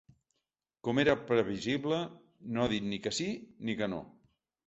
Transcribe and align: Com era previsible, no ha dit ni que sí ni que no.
Com 0.87 1.01
era 1.03 1.15
previsible, 1.31 1.99
no 2.55 2.63
ha 2.65 2.71
dit 2.73 2.87
ni 2.93 3.01
que 3.05 3.13
sí 3.21 3.27
ni 3.69 3.79
que 3.83 3.93
no. 3.95 4.01